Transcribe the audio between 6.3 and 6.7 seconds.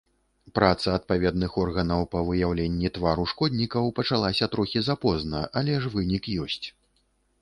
ёсць.